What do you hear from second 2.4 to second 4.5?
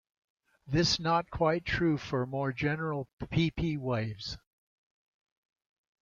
general pp-waves.